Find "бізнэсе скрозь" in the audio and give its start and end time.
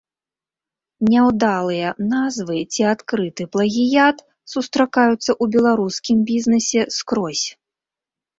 6.33-7.47